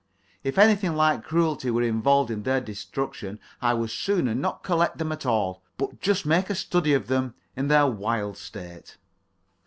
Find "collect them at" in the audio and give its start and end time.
4.63-5.27